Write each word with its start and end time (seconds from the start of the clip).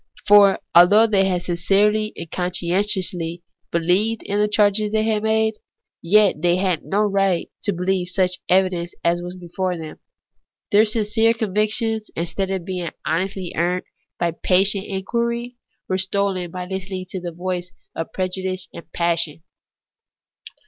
For 0.25 0.57
although 0.73 1.05
they 1.05 1.25
had 1.25 1.43
sincerely 1.43 2.11
and 2.17 2.31
con 2.31 2.49
scientiously 2.49 3.43
beheved 3.71 4.23
in 4.23 4.39
the 4.39 4.47
charges 4.47 4.91
they 4.91 5.03
had 5.03 5.21
made, 5.21 5.57
yet 6.01 6.41
they 6.41 6.55
had 6.55 6.83
no 6.83 7.01
right 7.03 7.51
to 7.65 7.71
believe 7.71 8.07
on 8.07 8.13
such 8.13 8.39
evidence 8.49 8.95
as 9.03 9.21
was 9.21 9.35
before 9.35 9.77
them. 9.77 9.99
Their 10.71 10.85
sincere 10.85 11.35
convictions, 11.35 12.09
instead 12.15 12.49
of 12.49 12.65
being 12.65 12.89
honestly 13.05 13.53
earned 13.55 13.83
by 14.17 14.31
patient 14.31 14.87
inquiring, 14.87 15.57
were 15.87 15.99
stolen 15.99 16.49
by 16.49 16.65
Hstening 16.65 17.07
to 17.09 17.19
the 17.21 17.31
voice 17.31 17.71
of 17.95 18.11
prejudice 18.11 18.67
and 18.73 18.91
passion. 18.93 19.43